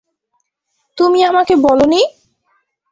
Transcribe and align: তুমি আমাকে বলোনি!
তুমি 0.97 1.19
আমাকে 1.23 1.53
বলোনি! 1.65 2.01